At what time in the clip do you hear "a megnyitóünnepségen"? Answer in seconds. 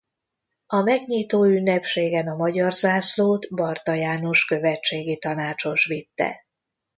0.67-2.27